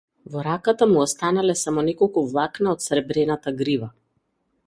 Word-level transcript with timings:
Во 0.35 0.43
раката 0.45 0.85
му 0.93 1.01
останале 1.01 1.55
само 1.65 1.83
неколку 1.91 2.23
влакна 2.31 2.73
од 2.73 2.87
сребрената 2.87 3.57
грива. 3.63 3.93